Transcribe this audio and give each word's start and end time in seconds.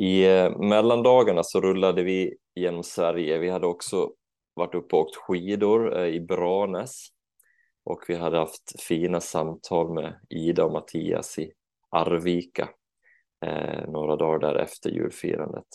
I 0.00 0.24
eh, 0.24 0.58
mellandagarna 0.58 1.42
så 1.42 1.60
rullade 1.60 2.02
vi 2.02 2.36
genom 2.54 2.82
Sverige. 2.82 3.38
Vi 3.38 3.50
hade 3.50 3.66
också 3.66 4.12
varit 4.54 4.74
uppe 4.74 4.96
och 4.96 5.02
åkt 5.02 5.16
skidor 5.16 5.98
eh, 5.98 6.06
i 6.06 6.20
Branäs 6.20 7.08
och 7.84 8.04
vi 8.08 8.14
hade 8.14 8.38
haft 8.38 8.82
fina 8.82 9.20
samtal 9.20 9.94
med 9.94 10.20
Ida 10.30 10.64
och 10.64 10.72
Mattias 10.72 11.38
i 11.38 11.52
Arvika 11.90 12.68
eh, 13.46 13.88
några 13.88 14.16
dagar 14.16 14.38
därefter 14.38 14.90
julfirandet. 14.90 15.66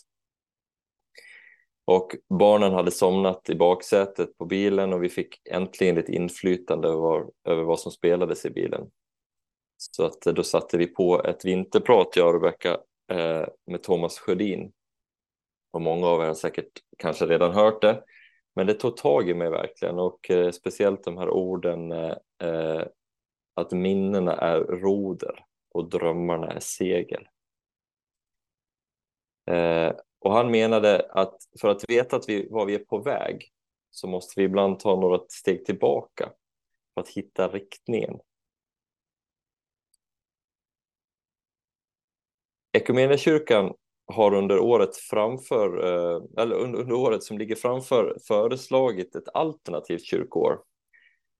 Och 1.85 2.15
barnen 2.39 2.73
hade 2.73 2.91
somnat 2.91 3.49
i 3.49 3.55
baksätet 3.55 4.37
på 4.37 4.45
bilen 4.45 4.93
och 4.93 5.03
vi 5.03 5.09
fick 5.09 5.47
äntligen 5.51 5.95
lite 5.95 6.11
inflytande 6.11 6.87
över, 6.87 7.25
över 7.43 7.63
vad 7.63 7.79
som 7.79 7.91
spelades 7.91 8.45
i 8.45 8.49
bilen. 8.49 8.91
Så 9.77 10.05
att 10.05 10.25
eh, 10.25 10.33
då 10.33 10.43
satte 10.43 10.77
vi 10.77 10.87
på 10.87 11.23
ett 11.23 11.45
vinterprat, 11.45 12.15
jag 12.15 12.27
och 12.27 12.33
Rebecka, 12.33 12.77
eh, 13.11 13.45
med 13.65 13.83
Thomas 13.83 14.19
Sjödin. 14.19 14.73
Och 15.71 15.81
många 15.81 16.07
av 16.07 16.21
er 16.21 16.27
har 16.27 16.33
säkert 16.33 16.71
kanske 16.97 17.25
redan 17.25 17.53
hört 17.53 17.81
det, 17.81 18.03
men 18.55 18.67
det 18.67 18.73
tog 18.73 18.97
tag 18.97 19.29
i 19.29 19.33
mig 19.33 19.49
verkligen 19.49 19.99
och 19.99 20.31
eh, 20.31 20.51
speciellt 20.51 21.03
de 21.03 21.17
här 21.17 21.29
orden 21.29 21.91
eh, 21.91 22.15
eh 22.39 22.83
att 23.57 23.71
minnena 23.71 24.37
är 24.37 24.59
roder 24.59 25.45
och 25.71 25.89
drömmarna 25.89 26.51
är 26.51 26.59
segel. 26.59 27.27
Eh, 29.51 29.93
och 30.19 30.33
han 30.33 30.51
menade 30.51 31.07
att 31.09 31.37
för 31.61 31.67
att 31.67 31.89
veta 31.89 32.15
att 32.15 32.29
vi, 32.29 32.47
var 32.49 32.65
vi 32.65 32.75
är 32.75 32.79
på 32.79 32.97
väg 32.97 33.51
så 33.91 34.07
måste 34.07 34.39
vi 34.39 34.45
ibland 34.45 34.79
ta 34.79 34.95
några 34.95 35.19
steg 35.29 35.65
tillbaka 35.65 36.31
för 36.93 37.01
att 37.01 37.09
hitta 37.09 37.47
riktningen. 37.47 38.19
Equmeniakyrkan 42.75 43.73
har 44.07 44.33
under 44.33 44.59
året 44.59 44.97
framför, 44.97 45.83
eh, 45.83 46.21
eller 46.43 46.55
under 46.55 46.93
året 46.93 47.23
som 47.23 47.37
ligger 47.37 47.55
framför 47.55 48.17
föreslagit 48.27 49.15
ett 49.15 49.29
alternativt 49.33 50.05
kyrkoår 50.05 50.59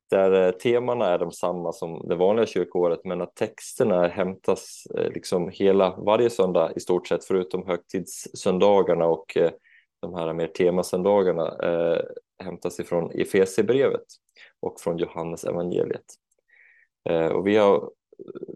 där 0.09 0.47
eh, 0.47 0.51
temana 0.51 1.05
är 1.05 1.19
de 1.19 1.31
samma 1.31 1.71
som 1.71 2.07
det 2.07 2.15
vanliga 2.15 2.45
kyrkoåret 2.45 2.99
men 3.05 3.21
att 3.21 3.35
texterna 3.35 4.07
hämtas 4.07 4.83
eh, 4.97 5.11
liksom 5.11 5.49
hela 5.49 5.95
varje 5.97 6.29
söndag 6.29 6.71
i 6.75 6.79
stort 6.79 7.07
sett 7.07 7.25
förutom 7.25 7.67
högtidssöndagarna 7.67 9.05
och 9.05 9.37
de 10.01 10.15
här 10.15 10.33
mer 10.33 10.47
temasöndagarna 10.47 11.57
eh, 11.63 12.01
hämtas 12.43 12.79
ifrån 12.79 13.11
Efesierbrevet 13.11 14.05
och 14.59 14.79
från 14.79 14.97
Johannes 14.97 15.43
evangeliet. 15.43 16.05
Eh, 17.09 17.27
och 17.27 17.47
vi 17.47 17.57
har 17.57 17.89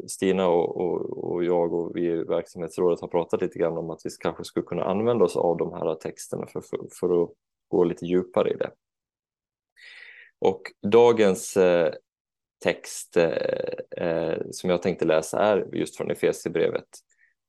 Stina 0.08 0.48
och, 0.48 0.78
och, 0.78 1.24
och, 1.24 1.44
jag 1.44 1.74
och 1.74 1.96
vi 1.96 2.06
i 2.06 2.24
verksamhetsrådet 2.24 3.02
har 3.02 3.08
pratat 3.08 3.42
lite 3.42 3.60
grann 3.60 3.78
om 3.78 3.90
att 3.90 4.02
vi 4.04 4.10
kanske 4.20 4.44
skulle 4.44 4.66
kunna 4.66 4.84
använda 4.84 5.26
oss 5.26 5.36
av 5.36 5.58
de 5.58 5.74
här 5.74 5.96
texterna 5.96 6.48
för, 6.48 6.62
för, 6.62 6.80
för 7.00 7.24
att 7.24 7.30
gå 7.68 7.84
lite 7.84 8.06
djupare 8.06 8.54
i 8.54 8.58
det. 8.58 8.72
Och 10.40 10.62
dagens 10.82 11.58
eh, 11.58 11.94
text 12.64 13.18
eh, 13.18 13.28
eh 13.98 14.38
som 14.52 14.70
jag 14.70 14.82
tänkte 14.82 15.06
läsa 15.06 15.40
är 15.40 15.76
just 15.76 15.98
från 15.98 16.12
Efesierbrevet, 16.12 16.88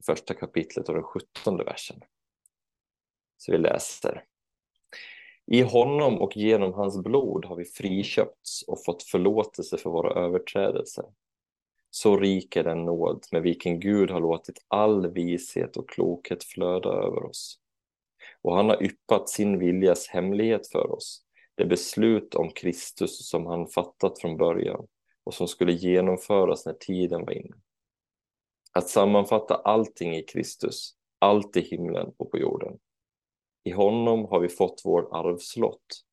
första 0.06 0.34
kapitlet 0.34 0.88
och 0.88 0.94
den 0.94 1.05
sjuttonde 1.05 1.64
versen. 1.64 2.00
Så 3.36 3.53
vi 3.53 3.58
läser. 3.58 4.25
I 5.47 5.62
honom 5.62 6.20
och 6.20 6.36
genom 6.36 6.72
hans 6.72 7.03
blod 7.03 7.44
har 7.44 7.56
vi 7.56 7.64
friköpts 7.64 8.62
och 8.62 8.84
fått 8.84 9.03
förlåtelse 9.03 9.77
för 9.77 9.91
våra 9.91 10.25
överträdelser 10.25 11.05
så 11.91 12.17
rik 12.17 12.57
är 12.57 12.65
den 12.65 12.85
nåd 12.85 13.25
med 13.33 13.43
vilken 13.43 13.81
Gud 13.81 14.11
har 14.11 14.21
låtit 14.21 14.65
all 14.69 15.13
vishet 15.13 15.77
och 15.77 15.89
klokhet 15.89 16.45
flöda 16.45 16.89
över 16.89 17.25
oss. 17.25 17.59
Och 18.43 18.57
han 18.57 18.69
har 18.69 18.83
yppat 18.83 19.29
sin 19.29 19.59
viljas 19.59 20.09
hemlighet 20.09 20.69
för 20.69 20.93
oss, 20.93 21.23
det 21.55 21.65
beslut 21.65 22.35
om 22.35 22.50
Kristus 22.50 23.29
som 23.29 23.47
han 23.47 23.67
fattat 23.67 24.21
från 24.21 24.37
början 24.37 24.87
och 25.25 25.34
som 25.34 25.49
skulle 25.49 25.73
genomföras 25.73 26.67
när 26.67 26.73
tiden 26.73 27.25
var 27.25 27.33
inne. 27.33 27.56
Att 28.73 28.89
sammanfatta 28.89 29.55
allting 29.55 30.17
i 30.17 30.23
Kristus, 30.23 30.95
allt 31.19 31.56
i 31.56 31.61
himlen 31.61 32.12
och 32.17 32.31
på 32.31 32.39
jorden. 32.39 32.79
I 33.65 33.71
honom 33.71 34.25
har 34.25 34.41
vi 34.41 34.49
fått 34.49 34.83
vår 34.84 35.17
arvslott 35.17 36.05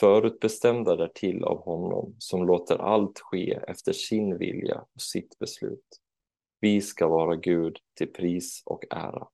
förutbestämda 0.00 0.96
därtill 0.96 1.44
av 1.44 1.64
honom 1.64 2.14
som 2.18 2.46
låter 2.46 2.76
allt 2.76 3.18
ske 3.18 3.58
efter 3.68 3.92
sin 3.92 4.38
vilja 4.38 4.84
och 4.94 5.02
sitt 5.02 5.38
beslut. 5.38 6.00
Vi 6.60 6.80
ska 6.80 7.08
vara 7.08 7.36
Gud 7.36 7.78
till 7.94 8.12
pris 8.12 8.62
och 8.66 8.84
ära. 8.90 9.28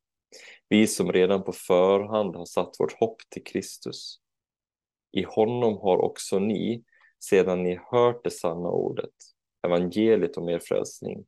Vi 0.68 0.86
som 0.86 1.12
redan 1.12 1.42
på 1.42 1.52
förhand 1.52 2.36
har 2.36 2.44
satt 2.44 2.80
vårt 2.80 2.92
hopp 2.92 3.16
till 3.28 3.44
Kristus. 3.44 4.20
I 5.12 5.22
honom 5.22 5.78
har 5.78 5.98
också 5.98 6.38
ni, 6.38 6.84
sedan 7.24 7.62
ni 7.62 7.80
hört 7.90 8.24
det 8.24 8.30
sanna 8.30 8.68
ordet, 8.68 9.14
evangeliet 9.66 10.36
om 10.36 10.48
er 10.48 10.58
frälsning, 10.58 11.26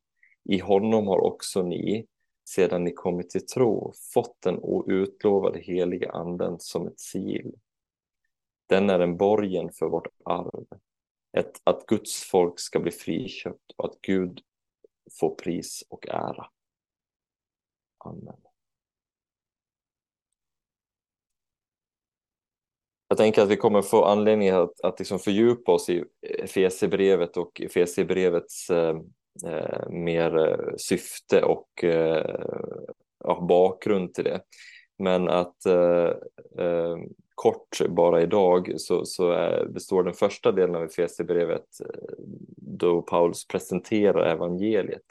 i 0.49 0.59
honom 0.59 1.07
har 1.07 1.19
också 1.19 1.61
ni, 1.61 2.07
sedan 2.49 2.83
ni 2.83 2.93
kommit 2.93 3.29
till 3.29 3.45
tro, 3.45 3.93
fått 4.13 4.41
den 4.41 4.59
outlovade 4.61 5.59
heliga 5.59 6.11
anden 6.11 6.59
som 6.59 6.87
ett 6.87 6.99
sigill 6.99 7.51
den 8.73 8.89
är 8.89 8.99
en 8.99 9.17
borgen 9.17 9.69
för 9.71 9.89
vårt 9.89 10.07
arv. 10.25 10.65
Ett, 11.37 11.61
att 11.63 11.85
Guds 11.85 12.23
folk 12.23 12.59
ska 12.59 12.79
bli 12.79 12.91
friköpt 12.91 13.71
och 13.77 13.85
att 13.85 14.01
Gud 14.01 14.41
får 15.19 15.35
pris 15.35 15.83
och 15.89 16.07
ära. 16.07 16.47
Amen. 17.97 18.37
Jag 23.07 23.17
tänker 23.17 23.41
att 23.41 23.49
vi 23.49 23.57
kommer 23.57 23.81
få 23.81 24.05
anledning 24.05 24.49
att, 24.49 24.81
att 24.81 24.99
liksom 24.99 25.19
fördjupa 25.19 25.71
oss 25.71 25.89
i 25.89 26.03
Efesierbrevet 26.21 27.37
och 27.37 27.61
Efesierbrevets 27.61 28.69
eh, 28.69 28.95
eh 29.45 29.89
mer 29.89 30.37
eh, 30.37 30.75
syfte 30.77 31.43
och 31.43 31.83
eh, 31.83 32.39
ja, 33.19 33.45
bakgrund 33.49 34.13
till 34.13 34.23
det. 34.23 34.41
Men 35.03 35.29
att 35.29 35.65
eh, 35.65 36.11
eh, 36.65 36.97
kort 37.35 37.81
bara 37.89 38.21
idag 38.21 38.73
så, 38.77 39.05
så 39.05 39.31
är, 39.31 39.65
består 39.65 40.03
den 40.03 40.13
första 40.13 40.51
delen 40.51 40.75
av 40.75 40.83
Efesierbrevet 40.83 41.65
eh, 41.79 42.13
då 42.57 43.01
Paulus 43.01 43.47
presenterar 43.47 44.25
evangeliet. 44.25 45.05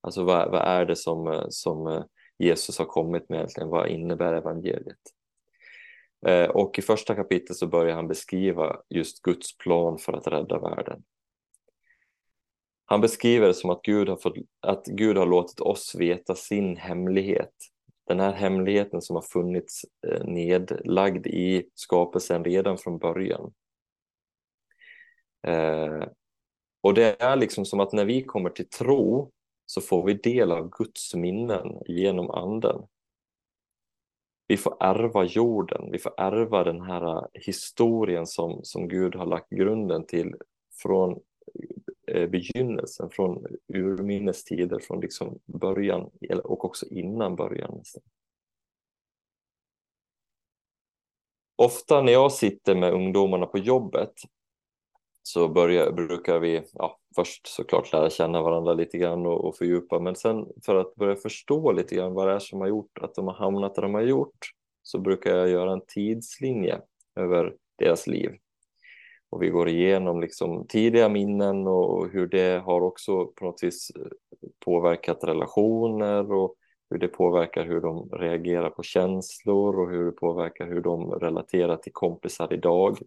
Alltså 0.00 0.24
vad, 0.24 0.50
vad 0.50 0.62
är 0.62 0.84
det 0.86 0.96
som, 0.96 1.26
eh, 1.26 1.46
som 1.48 1.86
eh, 1.86 2.02
Jesus 2.38 2.78
har 2.78 2.84
kommit 2.84 3.28
med 3.28 3.36
egentligen? 3.36 3.68
Vad 3.68 3.88
innebär 3.88 4.32
evangeliet? 4.32 4.98
Och 6.48 6.78
i 6.78 6.82
första 6.82 7.14
kapitlet 7.14 7.56
så 7.56 7.66
börjar 7.66 7.94
han 7.94 8.08
beskriva 8.08 8.76
just 8.88 9.22
Guds 9.22 9.56
plan 9.58 9.98
för 9.98 10.12
att 10.12 10.26
rädda 10.26 10.58
världen. 10.58 11.02
Han 12.84 13.00
beskriver 13.00 13.46
det 13.46 13.54
som 13.54 13.70
att 13.70 13.82
Gud 13.82 14.08
har, 14.08 14.16
fått, 14.16 14.36
att 14.60 14.86
Gud 14.86 15.16
har 15.16 15.26
låtit 15.26 15.60
oss 15.60 15.94
veta 15.94 16.34
sin 16.34 16.76
hemlighet 16.76 17.54
den 18.08 18.20
här 18.20 18.32
hemligheten 18.32 19.02
som 19.02 19.16
har 19.16 19.22
funnits 19.22 19.84
eh, 20.06 20.24
nedlagd 20.24 21.26
i 21.26 21.70
skapelsen 21.74 22.44
redan 22.44 22.78
från 22.78 22.98
början. 22.98 23.52
Eh, 25.46 26.04
och 26.80 26.94
det 26.94 27.22
är 27.22 27.36
liksom 27.36 27.64
som 27.64 27.80
att 27.80 27.92
när 27.92 28.04
vi 28.04 28.24
kommer 28.24 28.50
till 28.50 28.68
tro 28.68 29.32
så 29.66 29.80
får 29.80 30.06
vi 30.06 30.14
del 30.14 30.52
av 30.52 30.70
Guds 30.70 31.14
minnen 31.14 31.82
genom 31.86 32.30
anden. 32.30 32.86
Vi 34.46 34.56
får 34.56 34.76
ärva 34.80 35.24
jorden, 35.24 35.90
vi 35.92 35.98
får 35.98 36.20
ärva 36.20 36.64
den 36.64 36.80
här 36.80 37.16
eh, 37.16 37.24
historien 37.32 38.26
som, 38.26 38.60
som 38.62 38.88
Gud 38.88 39.14
har 39.14 39.26
lagt 39.26 39.50
grunden 39.50 40.06
till 40.06 40.34
från 40.82 41.20
Eh, 42.08 42.26
begynnelsen, 42.26 43.10
från 43.10 43.46
urminnes 43.68 44.44
tider, 44.44 44.78
från 44.78 45.00
liksom 45.00 45.38
början 45.46 46.10
och 46.44 46.64
också 46.64 46.86
innan 46.86 47.36
början. 47.36 47.82
Ofta 51.56 52.02
när 52.02 52.12
jag 52.12 52.32
sitter 52.32 52.74
med 52.74 52.92
ungdomarna 52.92 53.46
på 53.46 53.58
jobbet 53.58 54.12
så 55.22 55.48
börjar, 55.48 55.92
brukar 55.92 56.38
vi 56.38 56.62
ja, 56.72 56.98
först 57.16 57.46
såklart 57.46 57.92
lära 57.92 58.10
känna 58.10 58.42
varandra 58.42 58.74
lite 58.74 58.98
grann 58.98 59.26
och, 59.26 59.44
och 59.44 59.56
fördjupa, 59.56 59.98
men 59.98 60.16
sen 60.16 60.46
för 60.64 60.74
att 60.74 60.94
börja 60.94 61.16
förstå 61.16 61.72
lite 61.72 61.94
grann 61.94 62.14
vad 62.14 62.28
det 62.28 62.34
är 62.34 62.38
som 62.38 62.60
har 62.60 62.68
gjort 62.68 62.98
att 62.98 63.14
de 63.14 63.26
har 63.26 63.34
hamnat 63.34 63.74
där 63.74 63.82
de 63.82 63.94
har 63.94 64.02
gjort 64.02 64.50
så 64.82 64.98
brukar 64.98 65.36
jag 65.36 65.48
göra 65.48 65.72
en 65.72 65.86
tidslinje 65.86 66.80
över 67.16 67.56
deras 67.78 68.06
liv 68.06 68.38
och 69.30 69.42
vi 69.42 69.48
går 69.48 69.68
igenom 69.68 70.20
liksom 70.20 70.66
tidiga 70.66 71.08
minnen 71.08 71.66
och 71.66 72.08
hur 72.08 72.26
det 72.26 72.62
har 72.64 72.80
också 72.80 73.26
på 73.26 73.44
något 73.44 73.62
vis 73.62 73.90
eh, 73.96 74.02
påverkat 74.64 75.24
relationer 75.24 76.32
och 76.32 76.54
hur 76.90 76.98
det 76.98 77.08
påverkar 77.08 77.64
hur 77.64 77.80
de 77.80 78.10
reagerar 78.10 78.70
på 78.70 78.82
känslor 78.82 79.80
och 79.80 79.90
hur 79.90 80.04
det 80.04 80.12
påverkar 80.12 80.66
hur 80.66 80.80
de 80.80 81.12
relaterar 81.12 81.76
till 81.76 81.92
kompisar 81.92 82.52
idag. 82.52 82.98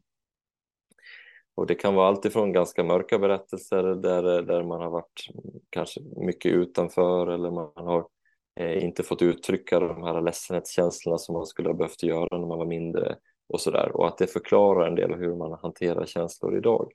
Och 1.55 1.67
det 1.67 1.75
kan 1.75 1.95
vara 1.95 2.07
alltifrån 2.07 2.53
ganska 2.53 2.83
mörka 2.83 3.19
berättelser 3.19 3.83
där, 3.83 4.37
eh, 4.37 4.45
där 4.45 4.63
man 4.63 4.81
har 4.81 4.89
varit 4.89 5.29
mm, 5.33 5.59
kanske 5.69 6.01
mycket 6.15 6.51
utanför 6.51 7.27
eller 7.27 7.51
man 7.51 7.71
har 7.75 8.07
eh, 8.59 8.83
inte 8.83 9.03
fått 9.03 9.21
uttrycka 9.21 9.79
de 9.79 10.03
här 10.03 10.21
ledsenhetskänslorna 10.21 11.17
som 11.17 11.33
man 11.33 11.45
skulle 11.45 11.69
ha 11.69 11.73
behövt 11.73 12.03
göra 12.03 12.37
när 12.37 12.47
man 12.47 12.57
var 12.57 12.65
mindre 12.65 13.17
och 13.51 13.61
sådär. 13.61 13.91
Och 13.93 14.07
att 14.07 14.17
det 14.17 14.27
förklarar 14.27 14.87
en 14.87 14.95
del 14.95 15.13
av 15.13 15.19
hur 15.19 15.35
man 15.35 15.59
hanterar 15.61 16.05
känslor 16.05 16.57
idag. 16.57 16.91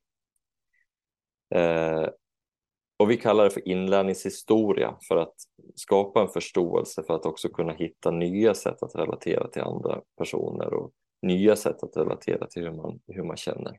Eh, 1.55 2.09
och 2.99 3.11
vi 3.11 3.17
kallar 3.17 3.45
det 3.45 3.51
för 3.51 3.69
inlärningshistoria 3.69 4.99
för 5.09 5.17
att 5.17 5.35
skapa 5.75 6.23
en 6.23 6.29
förståelse 6.29 7.03
för 7.03 7.15
att 7.15 7.27
också 7.27 7.49
kunna 7.49 7.73
hitta 7.73 8.11
nya 8.11 8.55
sätt 8.55 8.83
att 8.83 8.95
relatera 8.95 9.49
till 9.49 9.63
andra 9.63 10.01
personer 10.19 10.75
och 10.75 10.93
nya 11.23 11.57
sätt 11.57 11.83
att 11.83 11.97
relatera 11.97 12.47
till 12.47 12.63
hur 12.63 12.73
man, 12.73 13.01
hur 13.07 13.23
man 13.23 13.37
känner. 13.37 13.79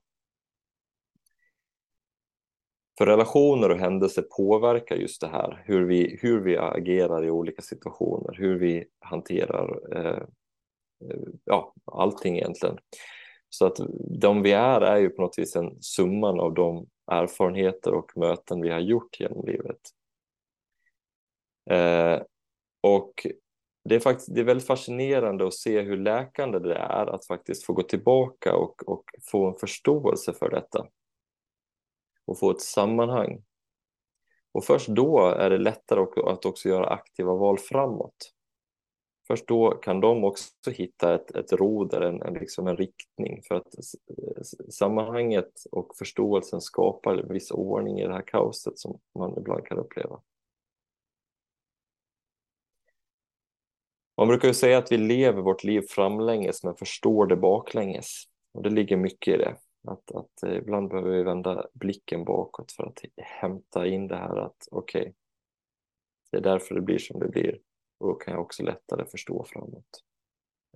För 2.97 3.05
relationer 3.05 3.69
och 3.69 3.79
händelser 3.79 4.25
påverkar 4.37 4.95
just 4.95 5.21
det 5.21 5.27
här, 5.27 5.63
hur 5.65 5.85
vi, 5.85 6.19
hur 6.21 6.41
vi 6.41 6.57
agerar 6.57 7.25
i 7.25 7.31
olika 7.31 7.61
situationer, 7.61 8.33
hur 8.33 8.59
vi 8.59 8.85
hanterar 8.99 9.97
eh, 9.97 10.11
eh 10.11 10.23
ja, 11.43 11.73
allting 11.85 12.37
egentligen. 12.37 12.77
Så 13.49 13.65
att 13.65 13.77
de 14.19 14.41
vi 14.41 14.51
är 14.51 14.81
är 14.81 14.97
ju 14.97 15.09
på 15.09 15.21
något 15.21 15.39
vis 15.39 15.55
en 15.55 15.81
summan 15.81 16.39
av 16.39 16.53
de 16.53 16.87
erfarenheter 17.11 17.93
och 17.93 18.17
möten 18.17 18.61
vi 18.61 18.69
har 18.69 18.79
gjort 18.79 19.19
genom 19.19 19.45
livet. 19.45 19.79
Eh, 21.69 22.21
och 22.81 23.27
det 23.83 23.95
är, 23.95 23.99
faktiskt, 23.99 24.35
det 24.35 24.41
är 24.41 24.45
väldigt 24.45 24.67
fascinerande 24.67 25.47
att 25.47 25.53
se 25.53 25.81
hur 25.81 25.97
läkande 25.97 26.59
det 26.59 26.75
är 26.75 27.07
att 27.07 27.25
faktiskt 27.25 27.65
få 27.65 27.73
gå 27.73 27.83
tillbaka 27.83 28.55
och, 28.55 28.89
och 28.89 29.03
få 29.31 29.47
en 29.47 29.55
förståelse 29.55 30.33
för 30.33 30.49
detta. 30.49 30.87
Och 32.25 32.39
få 32.39 32.51
ett 32.51 32.61
sammanhang. 32.61 33.43
Och 34.51 34.65
först 34.65 34.87
då 34.87 35.27
är 35.27 35.49
det 35.49 35.57
lättare 35.57 35.99
att 36.25 36.45
också 36.45 36.69
göra 36.69 36.87
aktiva 36.87 37.33
val 37.33 37.57
framåt. 37.57 38.33
Först 39.27 39.47
då 39.47 39.71
kan 39.71 39.99
de 39.99 40.23
också 40.23 40.71
hitta 40.71 41.15
ett, 41.15 41.31
ett 41.31 41.53
roder, 41.53 42.01
en, 42.01 42.21
en, 42.21 42.33
liksom 42.33 42.67
en 42.67 42.77
riktning. 42.77 43.41
För 43.47 43.55
att 43.55 43.75
sammanhanget 44.69 45.51
och 45.71 45.95
förståelsen 45.97 46.61
skapar 46.61 47.17
en 47.17 47.33
viss 47.33 47.51
ordning 47.51 47.99
i 47.99 48.07
det 48.07 48.13
här 48.13 48.27
kaoset 48.27 48.79
som 48.79 48.99
man 49.19 49.37
ibland 49.37 49.65
kan 49.65 49.77
uppleva. 49.77 50.21
Man 54.17 54.27
brukar 54.27 54.47
ju 54.47 54.53
säga 54.53 54.77
att 54.77 54.91
vi 54.91 54.97
lever 54.97 55.41
vårt 55.41 55.63
liv 55.63 55.81
framlänges 55.89 56.63
men 56.63 56.75
förstår 56.75 57.27
det 57.27 57.35
baklänges. 57.35 58.23
Och 58.53 58.63
det 58.63 58.69
ligger 58.69 58.97
mycket 58.97 59.33
i 59.33 59.37
det. 59.37 59.55
Att, 59.87 60.11
att 60.11 60.43
eh, 60.43 60.55
ibland 60.55 60.89
behöver 60.89 61.11
vi 61.11 61.23
vända 61.23 61.67
blicken 61.73 62.23
bakåt 62.23 62.71
för 62.71 62.83
att 62.83 63.01
hämta 63.17 63.87
in 63.87 64.07
det 64.07 64.15
här 64.15 64.37
att 64.37 64.67
okej, 64.71 65.01
okay, 65.01 65.13
det 66.31 66.37
är 66.37 66.41
därför 66.41 66.75
det 66.75 66.81
blir 66.81 66.97
som 66.97 67.19
det 67.19 67.27
blir. 67.27 67.59
Och 67.97 68.07
då 68.07 68.15
kan 68.15 68.33
jag 68.33 68.41
också 68.41 68.63
lättare 68.63 69.05
förstå 69.05 69.43
framåt. 69.43 70.03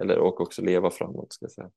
Eller 0.02 0.18
och 0.18 0.42
också 0.42 0.62
leva 0.62 0.92
framåt 0.92 1.34
ska 1.34 1.46
jag 1.46 1.52
säga. 1.52 1.72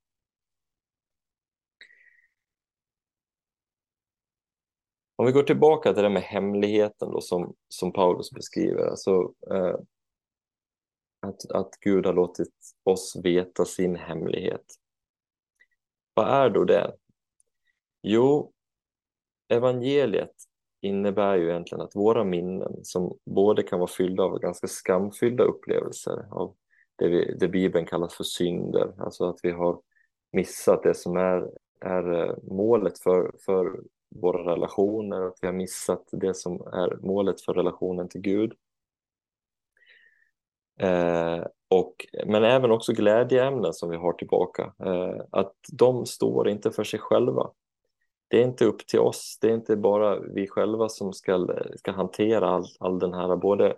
Om 5.17 5.27
vi 5.27 5.33
går 5.33 5.43
tillbaka 5.43 5.95
till 5.95 6.03
det 6.03 6.09
med 6.09 6.23
hemligheten 6.23 7.11
då 7.11 7.21
som, 7.21 7.55
som 7.69 7.93
Paulus 7.93 8.31
beskriver. 8.31 8.87
Alltså, 8.87 9.35
eh, 9.51 9.77
att, 11.21 11.51
att 11.51 11.81
Gud 11.81 12.07
har 12.07 12.13
låtit 12.13 12.55
oss 12.83 13.17
veta 13.25 13.65
sin 13.65 13.97
hemlighet. 13.97 14.65
Vad 16.15 16.29
är 16.29 16.51
då 16.51 16.65
det? 16.65 16.97
Jo, 18.03 18.53
evangeliet 19.49 20.35
innebär 20.85 21.37
ju 21.37 21.51
egentligen 21.51 21.83
att 21.83 21.97
våra 21.97 22.25
minnen 22.25 22.85
som 22.85 23.19
både 23.25 23.63
kan 23.63 23.79
vara 23.79 23.91
fyllda 23.91 24.23
av 24.23 24.39
ganska 24.39 24.67
skamfyllda 24.67 25.45
upplevelser 25.45 26.27
av 26.31 26.55
det, 26.97 27.09
vi, 27.09 27.37
det 27.41 27.49
Bibeln 27.49 27.87
kallar 27.87 28.09
för 28.09 28.25
synder, 28.25 28.93
alltså 28.99 29.29
att 29.29 29.39
vi 29.43 29.51
har 29.51 29.81
missat 30.33 30.83
det 30.83 30.95
som 30.95 31.17
är, 31.17 31.51
är 31.81 32.29
eh, 32.29 32.37
målet 32.43 32.99
för, 32.99 33.33
för 33.45 33.81
våra 34.15 34.53
relationer, 34.53 35.27
att 35.27 35.39
vi 35.41 35.47
har 35.47 35.55
missat 35.55 36.09
det 36.13 36.35
som 36.35 36.61
är 36.61 36.97
målet 37.01 37.41
för 37.41 37.55
relationen 37.55 38.09
till 38.09 38.21
Gud. 38.21 38.53
Eh, 40.81 41.45
och, 41.69 42.07
men 42.27 42.45
även 42.45 42.71
också 42.71 42.93
glädjeämnen 42.93 43.73
som 43.73 43.91
vi 43.91 43.97
har 43.97 44.13
tillbaka, 44.13 44.73
eh, 44.79 45.21
att 45.31 45.55
de 45.73 46.07
står 46.07 46.49
inte 46.49 46.71
för 46.71 46.85
sig 46.85 47.01
själva 47.01 47.51
det 48.35 48.41
är 48.41 48.45
inte 48.45 48.65
upp 48.65 48.87
till 48.87 49.01
oss, 49.01 49.39
det 49.41 49.49
är 49.49 49.55
inte 49.55 49.77
bara 49.77 50.21
vi 50.21 50.47
själva 50.47 50.89
som 50.89 51.13
ska, 51.13 51.49
ska 51.77 51.93
hantera 51.93 52.49
all, 52.49 52.65
all 52.79 52.99
den 52.99 53.15
här, 53.15 53.37
både 53.37 53.77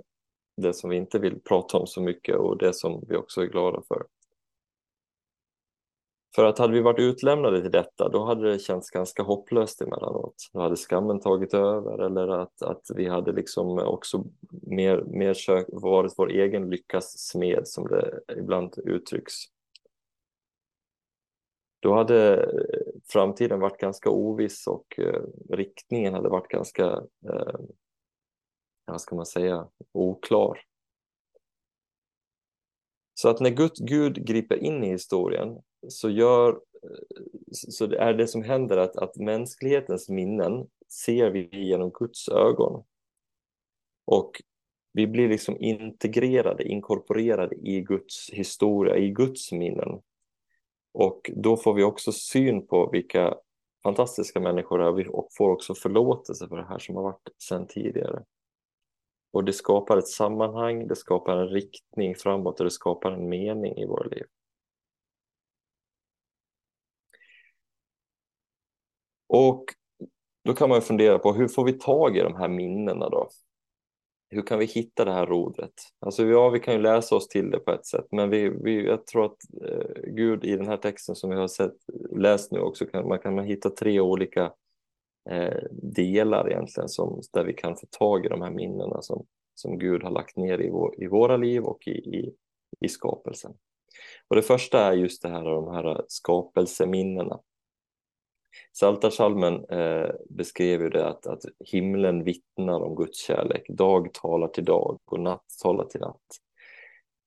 det 0.56 0.72
som 0.72 0.90
vi 0.90 0.96
inte 0.96 1.18
vill 1.18 1.40
prata 1.40 1.78
om 1.78 1.86
så 1.86 2.00
mycket 2.00 2.36
och 2.36 2.58
det 2.58 2.74
som 2.74 3.04
vi 3.08 3.16
också 3.16 3.42
är 3.42 3.46
glada 3.46 3.82
för. 3.88 4.06
För 6.36 6.44
att 6.44 6.58
hade 6.58 6.72
vi 6.72 6.80
varit 6.80 6.98
utlämnade 6.98 7.62
till 7.62 7.70
detta, 7.70 8.08
då 8.08 8.24
hade 8.24 8.52
det 8.52 8.58
känts 8.58 8.90
ganska 8.90 9.22
hopplöst 9.22 9.80
emellanåt. 9.80 10.34
Då 10.52 10.60
hade 10.60 10.76
skammen 10.76 11.20
tagit 11.20 11.54
över 11.54 11.98
eller 11.98 12.28
att, 12.28 12.62
att 12.62 12.82
vi 12.94 13.08
hade 13.08 13.32
liksom 13.32 13.78
också 13.78 14.24
mer, 14.50 15.04
mer 15.06 15.34
kök, 15.34 15.66
varit 15.72 16.12
vår 16.16 16.30
egen 16.30 16.70
lyckas 16.70 17.18
smed 17.18 17.68
som 17.68 17.88
det 17.88 18.20
ibland 18.36 18.78
uttrycks 18.84 19.34
då 21.86 21.94
hade 21.94 22.50
framtiden 23.08 23.60
varit 23.60 23.80
ganska 23.80 24.10
oviss 24.10 24.66
och 24.66 24.98
eh, 24.98 25.22
riktningen 25.50 26.14
hade 26.14 26.28
varit 26.28 26.48
ganska, 26.48 26.84
eh, 27.28 27.60
vad 28.84 29.00
ska 29.00 29.16
man 29.16 29.26
säga, 29.26 29.68
oklar. 29.92 30.60
Så 33.14 33.28
att 33.28 33.40
när 33.40 33.50
Gud, 33.50 33.72
Gud 33.76 34.26
griper 34.26 34.56
in 34.56 34.84
i 34.84 34.88
historien 34.88 35.62
så, 35.88 36.10
gör, 36.10 36.52
eh, 36.52 36.98
så 37.50 37.86
det 37.86 37.98
är 37.98 38.14
det 38.14 38.26
som 38.26 38.42
händer 38.42 38.76
att, 38.76 38.96
att 38.96 39.16
mänsklighetens 39.16 40.08
minnen 40.08 40.66
ser 40.88 41.30
vi 41.30 41.48
genom 41.52 41.90
Guds 41.90 42.28
ögon. 42.28 42.84
Och 44.04 44.42
vi 44.92 45.06
blir 45.06 45.28
liksom 45.28 45.56
integrerade, 45.60 46.64
inkorporerade 46.64 47.56
i 47.56 47.80
Guds 47.80 48.30
historia, 48.30 48.96
i 48.96 49.10
Guds 49.10 49.52
minnen. 49.52 50.02
Och 50.98 51.30
då 51.36 51.56
får 51.56 51.74
vi 51.74 51.82
också 51.82 52.12
syn 52.12 52.66
på 52.66 52.90
vilka 52.90 53.34
fantastiska 53.82 54.40
människor 54.40 54.78
det 54.78 54.84
är 54.84 55.16
och 55.16 55.28
får 55.32 55.50
också 55.50 55.74
förlåtelse 55.74 56.48
för 56.48 56.56
det 56.56 56.66
här 56.66 56.78
som 56.78 56.96
har 56.96 57.02
varit 57.02 57.28
sedan 57.38 57.66
tidigare. 57.66 58.24
Och 59.32 59.44
det 59.44 59.52
skapar 59.52 59.96
ett 59.96 60.08
sammanhang, 60.08 60.88
det 60.88 60.96
skapar 60.96 61.36
en 61.36 61.48
riktning 61.48 62.14
framåt 62.14 62.60
och 62.60 62.64
det 62.64 62.70
skapar 62.70 63.12
en 63.12 63.28
mening 63.28 63.76
i 63.76 63.86
våra 63.86 64.08
liv. 64.08 64.24
Och 69.26 69.64
då 70.44 70.54
kan 70.54 70.68
man 70.68 70.82
fundera 70.82 71.18
på 71.18 71.32
hur 71.32 71.48
får 71.48 71.64
vi 71.64 71.72
tag 71.72 72.16
i 72.16 72.20
de 72.20 72.36
här 72.36 72.48
minnena 72.48 73.08
då? 73.08 73.28
Hur 74.28 74.42
kan 74.42 74.58
vi 74.58 74.64
hitta 74.64 75.04
det 75.04 75.12
här 75.12 75.26
rodret? 75.26 75.72
Alltså 76.00 76.26
ja, 76.26 76.48
vi 76.48 76.60
kan 76.60 76.74
ju 76.74 76.80
läsa 76.80 77.16
oss 77.16 77.28
till 77.28 77.50
det 77.50 77.58
på 77.58 77.72
ett 77.72 77.86
sätt, 77.86 78.06
men 78.10 78.30
vi, 78.30 78.48
vi, 78.48 78.86
jag 78.86 79.06
tror 79.06 79.24
att 79.24 79.36
eh, 79.64 80.02
Gud 80.04 80.44
i 80.44 80.56
den 80.56 80.66
här 80.66 80.76
texten 80.76 81.16
som 81.16 81.30
vi 81.30 81.36
har 81.36 81.48
sett, 81.48 81.74
läst 82.16 82.52
nu 82.52 82.60
också, 82.60 82.86
kan, 82.86 83.08
man 83.08 83.18
kan 83.18 83.34
man 83.34 83.44
hitta 83.44 83.70
tre 83.70 84.00
olika 84.00 84.52
eh, 85.30 85.62
delar 85.70 86.50
egentligen 86.50 86.88
som, 86.88 87.20
där 87.32 87.44
vi 87.44 87.52
kan 87.52 87.76
få 87.76 87.86
tag 87.90 88.26
i 88.26 88.28
de 88.28 88.42
här 88.42 88.50
minnena 88.50 89.02
som, 89.02 89.26
som 89.54 89.78
Gud 89.78 90.02
har 90.02 90.10
lagt 90.10 90.36
ner 90.36 90.60
i, 90.60 90.70
vår, 90.70 91.02
i 91.02 91.06
våra 91.06 91.36
liv 91.36 91.62
och 91.62 91.88
i, 91.88 91.90
i, 91.90 92.34
i 92.80 92.88
skapelsen. 92.88 93.52
Och 94.28 94.36
det 94.36 94.42
första 94.42 94.80
är 94.80 94.92
just 94.92 95.22
det 95.22 95.28
här, 95.28 95.44
de 95.44 95.68
här 95.68 96.04
skapelseminnena. 96.08 97.40
Saltarsalmen 98.72 99.64
eh, 99.64 100.10
beskrev 100.28 100.82
ju 100.82 100.88
det 100.88 101.08
att, 101.08 101.26
att 101.26 101.42
himlen 101.64 102.24
vittnar 102.24 102.80
om 102.80 102.94
Guds 102.94 103.18
kärlek. 103.18 103.68
Dag 103.68 104.14
talar 104.14 104.48
till 104.48 104.64
dag 104.64 104.98
och 105.04 105.20
natt 105.20 105.44
talar 105.62 105.84
till 105.84 106.00
natt. 106.00 106.26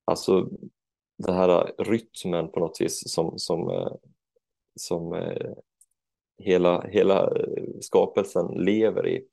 Alltså 0.04 0.48
den 1.18 1.34
här 1.34 1.72
rytmen 1.78 2.48
på 2.48 2.60
något 2.60 2.80
vis 2.80 3.12
som, 3.12 3.38
som, 3.38 3.70
eh, 3.70 3.92
som 4.74 5.14
eh, 5.14 5.52
hela, 6.38 6.86
hela 6.88 7.22
eh, 7.22 7.64
skapelsen 7.80 8.46
lever 8.46 9.08
i 9.08 9.24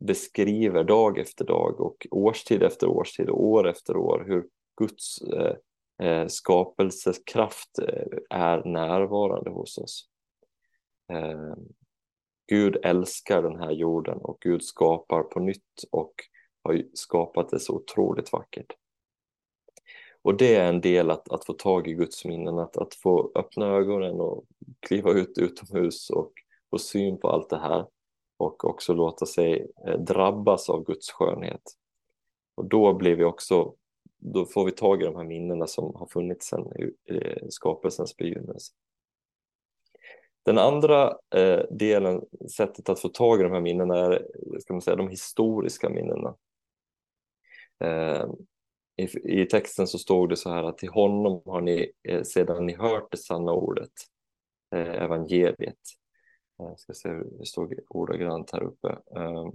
beskriver 0.00 0.84
dag 0.84 1.18
efter 1.18 1.44
dag 1.44 1.80
och 1.80 2.06
årstid 2.10 2.62
efter 2.62 2.86
årstid 2.86 3.28
och 3.28 3.44
år 3.44 3.68
efter 3.68 3.96
år 3.96 4.24
hur 4.26 4.46
Guds 4.76 5.22
eh, 5.22 5.56
eh 6.06 6.26
skapelsekraft 6.26 7.78
eh, 7.78 8.18
är 8.30 8.64
närvarande 8.64 9.50
hos 9.50 9.78
oss. 9.78 10.08
Eh, 11.12 11.54
Gud 12.46 12.76
älskar 12.82 13.42
den 13.42 13.58
här 13.58 13.70
jorden 13.70 14.18
och 14.18 14.38
Gud 14.40 14.62
skapar 14.62 15.22
på 15.22 15.40
nytt 15.40 15.84
och 15.90 16.14
har 16.62 16.82
skapat 16.94 17.48
det 17.48 17.60
så 17.60 17.74
otroligt 17.76 18.32
vackert. 18.32 18.72
Och 20.22 20.36
det 20.36 20.56
är 20.56 20.68
en 20.68 20.80
del 20.80 21.10
att, 21.10 21.32
att 21.32 21.44
få 21.44 21.52
tag 21.52 21.88
i 21.88 21.94
Guds 21.94 22.24
minnen, 22.24 22.58
att, 22.58 22.76
att 22.76 22.94
få 22.94 23.32
öppna 23.34 23.66
ögonen 23.66 24.20
och 24.20 24.44
kliva 24.80 25.12
ut 25.12 25.38
utomhus 25.38 26.10
och 26.10 26.32
få 26.70 26.78
syn 26.78 27.18
på 27.18 27.28
allt 27.28 27.50
det 27.50 27.58
här 27.58 27.86
och 28.36 28.64
också 28.64 28.94
låta 28.94 29.26
sig 29.26 29.72
eh, 29.86 29.98
drabbas 30.00 30.70
av 30.70 30.84
Guds 30.84 31.10
skönhet. 31.10 31.62
Och 32.54 32.64
då 32.64 32.94
blir 32.94 33.16
vi 33.16 33.24
också 33.24 33.74
då 34.24 34.46
får 34.46 34.64
vi 34.64 34.72
tag 34.72 35.02
i 35.02 35.04
de 35.04 35.16
här 35.16 35.24
minnena 35.24 35.66
som 35.66 35.94
har 35.94 36.06
funnits 36.06 36.46
sedan 36.46 36.72
eh, 37.10 37.46
skapelsens 37.48 38.16
begynnelse. 38.16 38.72
Den 40.44 40.58
andra 40.58 41.16
eh, 41.34 41.60
delen, 41.70 42.22
sättet 42.56 42.88
att 42.88 43.00
få 43.00 43.08
tag 43.08 43.40
i 43.40 43.42
de 43.42 43.52
här 43.52 43.60
minnena 43.60 43.98
är 43.98 44.26
ska 44.60 44.74
man 44.74 44.82
säga, 44.82 44.96
de 44.96 45.08
historiska 45.08 45.88
minnena. 45.88 46.36
Eh, 47.84 48.26
i, 48.96 49.42
I 49.42 49.46
texten 49.46 49.86
så 49.86 49.98
stod 49.98 50.28
det 50.28 50.36
så 50.36 50.50
här 50.50 50.64
att 50.64 50.78
till 50.78 50.88
honom 50.88 51.42
har 51.46 51.60
ni 51.60 51.92
eh, 52.08 52.22
sedan 52.22 52.66
ni 52.66 52.74
hört 52.74 53.10
det 53.10 53.16
sanna 53.16 53.52
ordet, 53.52 53.92
eh, 54.74 55.02
evangeliet. 55.02 55.78
Jag 56.56 56.78
ska 56.78 56.92
se 56.92 57.08
hur 57.08 57.24
det 57.38 57.46
stod 57.46 57.74
ordagrant 57.88 58.50
här 58.52 58.62
uppe. 58.62 58.88
Eh, 59.16 59.46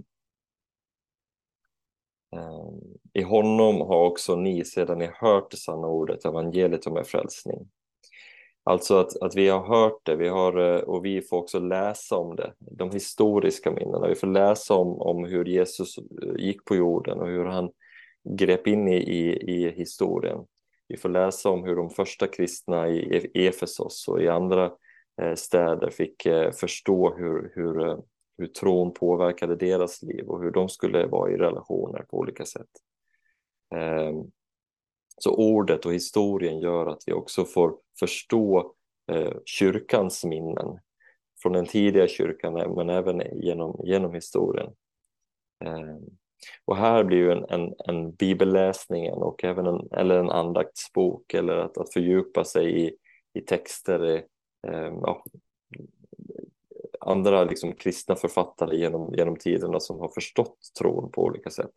eh, 2.36 2.70
I 3.12 3.22
honom 3.22 3.80
har 3.80 4.06
också 4.06 4.36
ni 4.36 4.64
sedan 4.64 4.98
ni 4.98 5.10
hört 5.14 5.50
det 5.50 5.56
sanna 5.56 5.86
ordet, 5.86 6.24
evangeliet 6.24 6.86
om 6.86 6.96
er 6.96 7.04
frälsning. 7.04 7.70
Alltså 8.70 8.98
att, 8.98 9.22
att 9.22 9.36
vi 9.36 9.48
har 9.48 9.66
hört 9.66 10.00
det 10.02 10.16
vi 10.16 10.28
har, 10.28 10.74
eh, 10.74 10.80
och 10.80 11.04
vi 11.04 11.22
får 11.22 11.36
också 11.36 11.58
läsa 11.58 12.16
om 12.16 12.36
det, 12.36 12.52
de 12.58 12.90
historiska 12.90 13.70
minnena. 13.70 14.08
Vi 14.08 14.14
får 14.14 14.26
läsa 14.26 14.74
om, 14.74 15.00
om 15.00 15.24
hur 15.24 15.44
Jesus 15.44 15.98
eh, 15.98 16.04
gick 16.36 16.64
på 16.64 16.76
jorden 16.76 17.20
och 17.20 17.28
hur 17.28 17.44
han 17.44 17.70
grep 18.38 18.66
in 18.66 18.88
i, 18.88 18.96
i, 18.96 19.50
i 19.50 19.70
historien. 19.70 20.38
Vi 20.88 20.96
får 20.96 21.08
läsa 21.08 21.50
om 21.50 21.64
hur 21.64 21.76
de 21.76 21.90
första 21.90 22.26
kristna 22.26 22.88
i 22.88 23.16
e-, 23.16 23.46
Efesos 23.46 24.08
och 24.08 24.22
i 24.22 24.28
andra 24.28 24.72
eh, 25.22 25.34
städer 25.34 25.90
fick 25.90 26.26
förstå 26.60 27.14
hur, 27.16 27.52
hur, 27.54 27.98
hur 28.38 28.46
tron 28.46 28.92
påverkade 28.92 29.56
deras 29.56 30.02
liv 30.02 30.24
och 30.28 30.42
hur 30.42 30.50
de 30.50 30.68
skulle 30.68 31.06
vara 31.06 31.30
i 31.30 31.36
relationer 31.36 32.04
på 32.10 32.18
olika 32.18 32.44
sätt. 32.44 32.70
Ehm, 33.74 34.30
så 35.18 35.34
ordet 35.34 35.86
och 35.86 35.94
historien 35.94 36.60
gör 36.60 36.86
att 36.86 37.02
vi 37.06 37.12
också 37.12 37.44
får 37.44 37.74
förstå 38.00 38.74
eh, 39.12 39.32
kyrkans 39.44 40.24
minnen 40.24 40.78
från 41.42 41.52
den 41.52 41.66
tidiga 41.66 42.08
kyrkan 42.08 42.56
eh, 42.56 42.74
men 42.74 42.90
även 42.90 43.22
genom, 43.42 43.80
genom 43.84 44.14
historien. 44.14 44.72
Eh, 45.64 45.96
och 46.64 46.76
här 46.76 47.04
blir 47.04 47.18
ju 47.18 47.32
en, 47.32 47.44
en, 47.48 47.74
en 47.86 48.12
bibelläsning 48.12 49.12
och 49.12 49.44
även 49.44 49.66
en, 49.66 49.88
eller 49.92 50.18
en 50.18 50.30
andaktsbok 50.30 51.34
eller 51.34 51.56
att, 51.56 51.78
att 51.78 51.92
fördjupa 51.92 52.44
sig 52.44 52.86
i, 52.86 52.96
i 53.32 53.40
texter, 53.40 54.04
eh, 54.04 54.22
ehm, 54.74 54.94
ja, 55.02 55.24
andra 57.00 57.44
liksom 57.44 57.72
kristna 57.72 58.16
författare 58.16 58.76
genom, 58.76 59.14
genom 59.14 59.36
tiderna 59.36 59.80
som 59.80 60.00
har 60.00 60.08
förstått 60.08 60.58
tron 60.78 61.10
på 61.10 61.22
olika 61.22 61.50
sätt 61.50 61.72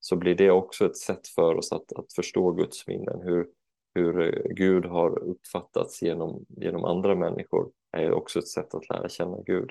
så 0.00 0.16
blir 0.16 0.34
det 0.34 0.50
också 0.50 0.86
ett 0.86 0.96
sätt 0.96 1.28
för 1.28 1.54
oss 1.54 1.72
att, 1.72 1.92
att 1.92 2.12
förstå 2.12 2.52
Guds 2.52 2.86
minnen. 2.86 3.20
Hur, 3.22 3.48
hur 3.94 4.20
eh, 4.20 4.52
Gud 4.54 4.84
har 4.84 5.18
uppfattats 5.18 6.02
genom, 6.02 6.44
genom 6.48 6.84
andra 6.84 7.14
människor 7.14 7.70
är 7.92 8.12
också 8.12 8.38
ett 8.38 8.48
sätt 8.48 8.74
att 8.74 8.88
lära 8.88 9.08
känna 9.08 9.42
Gud. 9.42 9.70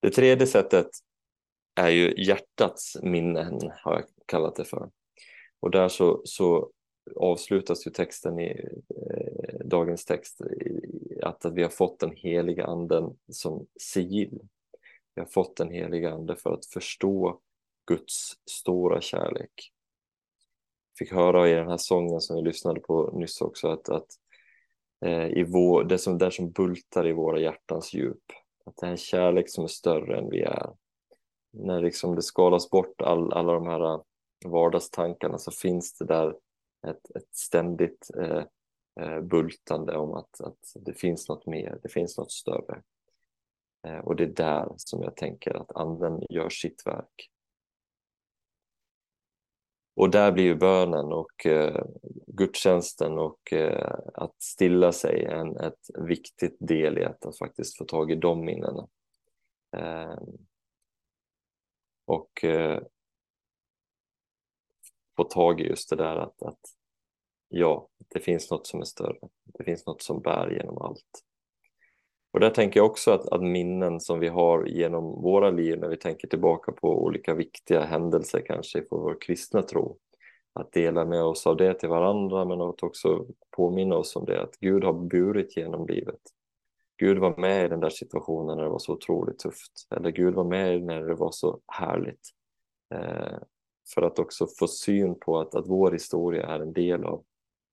Det 0.00 0.10
tredje 0.10 0.46
sättet 0.46 0.88
är 1.74 1.88
ju 1.88 2.14
hjärtats 2.24 2.96
minnen, 3.02 3.60
har 3.82 3.94
jag 3.94 4.04
kallat 4.26 4.56
det 4.56 4.64
för. 4.64 4.90
Och 5.60 5.70
där 5.70 5.88
så, 5.88 6.22
så 6.24 6.70
avslutas 7.16 7.86
ju 7.86 7.90
texten 7.90 8.38
i 8.38 8.50
eh, 8.88 9.66
dagens 9.66 10.04
text 10.04 10.40
i, 10.40 11.22
att, 11.22 11.44
att 11.44 11.54
vi 11.54 11.62
har 11.62 11.70
fått 11.70 12.00
den 12.00 12.12
heliga 12.16 12.64
anden 12.64 13.18
som 13.28 13.66
sigill. 13.80 14.40
Vi 15.14 15.20
har 15.20 15.28
fått 15.28 15.56
den 15.56 15.70
heliga 15.70 16.12
ande 16.12 16.36
för 16.36 16.52
att 16.52 16.66
förstå 16.66 17.40
Guds 17.86 18.32
stora 18.50 19.00
kärlek. 19.00 19.72
Fick 20.98 21.12
höra 21.12 21.48
i 21.48 21.54
den 21.54 21.68
här 21.68 21.76
sången 21.76 22.20
som 22.20 22.36
vi 22.36 22.42
lyssnade 22.42 22.80
på 22.80 23.18
nyss 23.18 23.40
också 23.40 23.68
att, 23.68 23.88
att 23.88 24.06
eh, 25.04 25.26
i 25.26 25.44
vår, 25.44 25.84
det 25.84 25.98
som, 25.98 26.18
där 26.18 26.30
som 26.30 26.50
bultar 26.50 27.06
i 27.06 27.12
våra 27.12 27.40
hjärtans 27.40 27.94
djup, 27.94 28.22
att 28.64 28.76
det 28.76 28.86
är 28.86 28.90
en 28.90 28.96
kärlek 28.96 29.50
som 29.50 29.64
är 29.64 29.68
större 29.68 30.18
än 30.18 30.30
vi 30.30 30.42
är. 30.42 30.70
När 31.50 31.80
liksom 31.80 32.14
det 32.14 32.22
skalas 32.22 32.70
bort 32.70 33.00
all, 33.02 33.32
alla 33.32 33.52
de 33.52 33.66
här 33.66 33.94
eh, 33.94 34.00
vardagstankarna 34.44 35.38
så 35.38 35.50
finns 35.50 35.98
det 35.98 36.04
där 36.04 36.36
ett, 36.86 37.16
ett 37.16 37.34
ständigt 37.34 38.10
eh, 38.18 38.44
eh 39.00 39.20
bultande 39.20 39.96
om 39.96 40.14
att, 40.14 40.40
att 40.40 40.72
det 40.74 40.92
finns 40.94 41.28
något 41.28 41.46
mer, 41.46 41.78
det 41.82 41.88
finns 41.88 42.18
något 42.18 42.32
större. 42.32 42.82
Eh, 43.82 43.98
och 43.98 44.16
det 44.16 44.24
är 44.24 44.28
där 44.28 44.72
som 44.76 45.02
jag 45.02 45.16
tänker 45.16 45.54
att 45.54 45.76
anden 45.76 46.22
gör 46.30 46.48
sitt 46.48 46.86
verk. 46.86 47.30
Och 49.94 50.10
där 50.10 50.32
blir 50.32 50.44
ju 50.44 50.54
bönen 50.54 51.12
och 51.12 51.46
eh, 51.46 51.84
gudstjänsten 52.26 53.18
och 53.18 53.52
eh, 53.52 53.98
att 54.14 54.42
stilla 54.42 54.92
sig 54.92 55.24
en 55.24 55.56
ett 55.56 55.86
viktigt 55.94 56.56
del 56.60 56.98
i 56.98 57.04
att, 57.04 57.26
att 57.26 57.38
faktiskt 57.38 57.78
få 57.78 57.84
tag 57.84 58.10
i 58.10 58.14
de 58.14 58.44
minnena. 58.44 58.88
Eh, 59.76 60.18
och 62.04 62.44
eh, 62.44 62.82
få 65.16 65.24
tag 65.24 65.60
i 65.60 65.64
just 65.64 65.90
det 65.90 65.96
där 65.96 66.16
att, 66.16 66.42
att 66.42 66.60
ja, 67.48 67.88
det 68.08 68.20
finns 68.20 68.50
något 68.50 68.66
som 68.66 68.80
är 68.80 68.84
större. 68.84 69.28
Det 69.44 69.64
finns 69.64 69.86
något 69.86 70.02
som 70.02 70.20
bär 70.20 70.50
genom 70.50 70.78
allt. 70.78 71.24
Och 72.32 72.40
där 72.40 72.50
tänker 72.50 72.80
jag 72.80 72.86
också 72.86 73.10
att, 73.10 73.28
att, 73.28 73.42
minnen 73.42 74.00
som 74.00 74.20
vi 74.20 74.28
har 74.28 74.66
genom 74.66 75.22
våra 75.22 75.50
liv 75.50 75.80
när 75.80 75.88
vi 75.88 75.96
tänker 75.96 76.28
tillbaka 76.28 76.72
på 76.72 77.04
olika 77.04 77.34
viktiga 77.34 77.80
händelser 77.80 78.42
kanske 78.46 78.82
för 78.88 78.96
vår 78.96 79.20
kristna 79.20 79.62
tro. 79.62 79.98
Att 80.52 80.72
dela 80.72 81.04
med 81.04 81.22
oss 81.22 81.46
av 81.46 81.56
det 81.56 81.74
till 81.74 81.88
varandra 81.88 82.44
men 82.44 82.60
att 82.60 82.82
också 82.82 83.26
påminna 83.56 83.96
oss 83.96 84.16
om 84.16 84.24
det 84.24 84.42
att 84.42 84.56
Gud 84.60 84.84
har 84.84 84.92
burit 84.92 85.56
genom 85.56 85.86
livet. 85.86 86.20
Gud 86.96 87.18
var 87.18 87.36
med 87.36 87.64
i 87.64 87.68
den 87.68 87.80
där 87.80 87.90
situationen 87.90 88.56
när 88.56 88.64
det 88.64 88.70
var 88.70 88.78
så 88.78 88.92
otroligt 88.92 89.38
tufft. 89.38 89.86
Eller 89.96 90.10
Gud 90.10 90.34
var 90.34 90.44
med 90.44 90.82
när 90.82 91.02
det 91.02 91.14
var 91.14 91.30
så 91.30 91.60
härligt. 91.66 92.28
Eh, 92.94 93.38
för 93.94 94.02
att 94.02 94.18
också 94.18 94.46
få 94.58 94.68
syn 94.68 95.18
på 95.18 95.40
att, 95.40 95.54
att 95.54 95.68
vår 95.68 95.92
historia 95.92 96.46
är 96.46 96.60
en 96.60 96.72
del 96.72 97.04
av, 97.04 97.24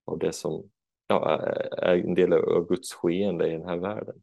av 0.06 0.20
det 0.20 0.34
som 0.34 0.70
ja, 1.08 1.38
är 1.78 1.98
en 1.98 2.16
del 2.16 2.34
av 2.34 2.68
Guds 2.68 2.94
skeende 2.94 3.48
i 3.48 3.52
den 3.52 3.66
här 3.66 3.78
världen. 3.78 4.22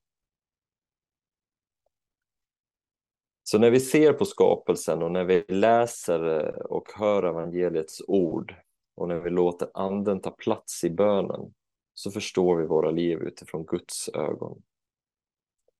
Så 3.48 3.58
när 3.58 3.70
vi 3.70 3.80
ser 3.80 4.12
på 4.12 4.24
skapelsen 4.24 5.02
och 5.02 5.12
när 5.12 5.24
vi 5.24 5.44
läser 5.48 6.40
eh, 6.40 6.54
och 6.54 6.92
hör 6.94 7.22
evangeliets 7.22 8.02
ord 8.06 8.54
och 8.94 9.08
när 9.08 9.20
vi 9.20 9.30
låter 9.30 9.70
anden 9.74 10.20
ta 10.20 10.30
plats 10.30 10.84
i 10.84 10.90
bönen 10.90 11.54
så 11.94 12.10
förstår 12.10 12.56
vi 12.56 12.66
våra 12.66 12.90
liv 12.90 13.18
utifrån 13.18 13.64
Guds 13.64 14.08
ögon. 14.08 14.62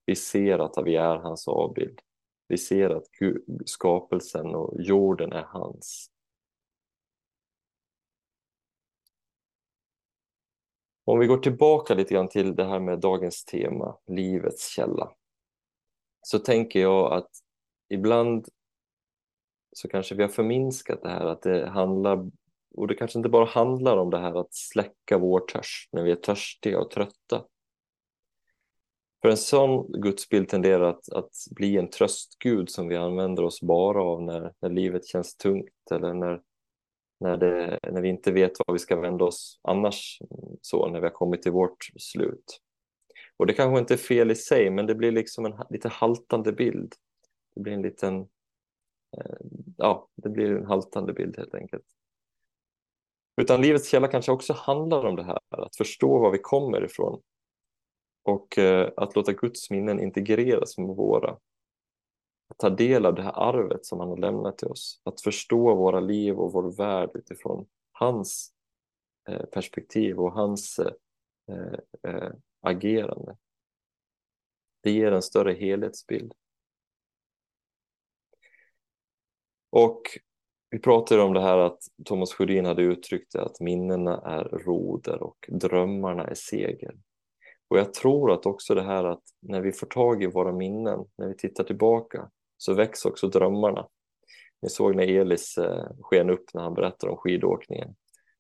Vi 0.05 0.17
ser 0.17 0.59
att 0.59 0.87
vi 0.87 0.97
är 0.97 1.17
hans 1.17 1.49
avbild. 1.49 2.01
Vi 2.49 2.59
ser 2.59 2.91
att 2.91 3.07
skapelsen 3.65 4.55
och 4.55 4.81
jorden 4.81 5.33
är 5.33 5.45
hans. 5.45 6.11
Om 11.05 11.19
vi 11.19 11.27
går 11.27 11.39
tillbaka 11.39 11.95
lite 11.95 12.15
grann 12.15 12.29
till 12.29 12.55
det 12.55 12.65
här 12.65 12.81
med 12.81 13.01
dagens 13.01 13.45
tema, 13.45 13.99
livets 14.07 14.69
källa, 14.69 15.13
så 16.23 16.39
tänker 16.39 16.81
jag 16.81 17.13
att 17.13 17.31
ibland 17.89 18.49
så 19.73 19.89
kanske 19.89 20.15
vi 20.15 20.23
har 20.23 20.29
förminskat 20.29 21.03
det 21.03 21.09
här 21.09 21.27
att 21.27 21.43
det 21.43 21.69
handlar, 21.69 22.31
och 22.75 22.89
det 22.89 22.95
kanske 22.95 23.19
inte 23.19 23.29
bara 23.29 23.45
handlar 23.45 23.97
om 23.97 24.11
det 24.11 24.19
här 24.19 24.41
att 24.41 24.55
släcka 24.55 25.19
vår 25.19 25.41
törst 25.41 25.89
när 25.93 26.03
vi 26.03 26.11
är 26.11 26.17
törstiga 26.17 26.81
och 26.81 26.91
trötta. 26.91 27.45
För 29.23 29.29
en 29.29 29.37
sån 29.37 29.93
gudsbild 29.93 30.49
tenderar 30.49 30.91
att, 30.91 31.13
att 31.13 31.31
bli 31.51 31.77
en 31.77 31.91
tröstgud 31.91 32.71
som 32.71 32.89
vi 32.89 32.97
använder 32.97 33.45
oss 33.45 33.61
bara 33.61 34.03
av 34.03 34.23
när, 34.23 34.53
när 34.61 34.71
livet 34.71 35.07
känns 35.07 35.37
tungt 35.37 35.91
eller 35.91 36.15
när, 36.15 36.41
när, 37.21 37.37
det, 37.37 37.79
när 37.93 38.01
vi 38.01 38.09
inte 38.09 38.33
vet 38.33 38.53
vad 38.67 38.75
vi 38.75 38.79
ska 38.79 39.01
vända 39.01 39.25
oss 39.25 39.61
annars, 39.63 40.19
så 40.61 40.89
när 40.89 41.01
vi 41.01 41.07
har 41.07 41.15
kommit 41.15 41.43
till 41.43 41.53
vårt 41.53 41.85
slut. 41.99 42.61
Och 43.37 43.47
det 43.47 43.53
kanske 43.53 43.79
inte 43.79 43.95
är 43.95 43.99
fel 43.99 44.31
i 44.31 44.35
sig, 44.35 44.71
men 44.71 44.87
det 44.87 44.95
blir 44.95 45.13
liksom 45.13 45.47
en 45.47 45.55
lite 45.71 45.89
haltande 45.89 46.53
bild. 46.53 46.95
Det 47.57 47.63
blir 47.63 47.73
en 47.73 47.83
liten, 47.83 48.21
eh, 49.17 49.37
ja, 49.77 50.09
det 50.15 50.29
blir 50.29 50.51
en 50.51 50.67
haltande 50.67 51.13
bild 51.13 51.37
helt 51.37 51.55
enkelt. 51.55 51.87
Utan 53.41 53.61
livets 53.61 53.89
källa 53.89 54.09
kanske 54.09 54.33
också 54.33 54.53
handlar 54.53 55.05
om 55.05 55.17
det 55.17 55.25
här, 55.25 55.39
att 55.51 55.77
förstå 55.77 56.19
var 56.19 56.31
vi 56.31 56.39
kommer 56.39 56.85
ifrån 56.85 57.23
och 58.23 58.59
eh, 58.59 58.93
att 58.97 59.17
låta 59.17 59.33
Guds 59.33 59.71
minnen 59.71 60.01
integreras 60.01 60.79
med 60.79 60.97
våra. 60.97 61.31
Att 62.49 62.59
ta 62.59 62.71
del 62.71 63.07
av 63.07 63.15
det 63.15 63.23
här 63.23 63.49
arvet 63.49 63.87
som 63.87 64.01
han 64.01 64.09
har 64.09 64.17
lämnat 64.17 64.59
till 64.59 64.69
oss, 64.69 65.01
att 65.05 65.21
förstå 65.21 65.75
våra 65.75 66.01
liv 66.01 66.39
och 66.39 66.53
vår 66.53 66.77
värld 66.77 67.11
utifrån 67.15 67.67
hans 67.93 68.53
eh, 69.29 69.45
perspektiv 69.45 70.19
och 70.21 70.33
hans 70.33 70.79
eh, 70.79 70.93
eh, 72.03 72.33
agerande. 72.61 73.37
Det 74.83 74.91
ger 74.91 75.13
en 75.13 75.23
större 75.23 75.53
helhetsbild. 75.53 76.33
Och 79.77 80.03
Vi 80.71 80.79
pratade 80.79 81.23
om 81.23 81.35
det 81.35 81.41
här 81.41 81.59
att 81.59 81.79
Thomas 82.05 82.33
Sjödin 82.33 82.65
hade 82.65 82.83
uttryckt 82.83 83.33
det 83.33 83.43
att 83.43 83.61
minnena 83.61 84.21
är 84.21 84.45
roder 84.45 85.23
och 85.23 85.37
drömmarna 85.49 86.25
är 86.25 86.35
seger. 86.35 86.95
Och 87.69 87.79
jag 87.79 87.95
tror 87.95 88.33
att 88.33 88.47
också 88.47 88.75
det 88.75 88.83
här 88.83 89.05
att 89.05 89.23
när 89.43 89.61
vi 89.61 89.73
får 89.73 89.87
tag 89.87 90.23
i 90.23 90.27
våra 90.27 90.53
minnen, 90.53 91.05
när 91.19 91.29
vi 91.29 91.37
tittar 91.37 91.65
tillbaka, 91.65 92.31
så 92.57 92.75
väcks 92.75 93.05
också 93.05 93.29
drömmarna. 93.29 93.89
Ni 94.63 94.69
såg 94.69 94.97
när 94.97 95.21
Elis 95.21 95.59
eh, 95.59 95.87
sken 96.01 96.31
upp 96.31 96.55
när 96.55 96.63
han 96.63 96.75
berättade 96.75 97.13
om 97.13 97.19
skidåkningen. 97.19 97.95